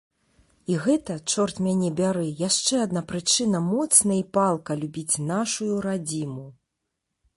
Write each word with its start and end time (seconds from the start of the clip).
І 0.75 0.77
гэта, 0.85 1.17
чорт 1.33 1.59
мяне 1.65 1.89
бяры, 1.99 2.23
яшчэ 2.47 2.75
адна 2.85 3.03
прычына 3.11 3.59
моцна 3.69 4.11
і 4.23 4.27
палка 4.39 4.71
любіць 4.85 5.21
нашую 5.31 5.73
радзіму! 5.89 6.45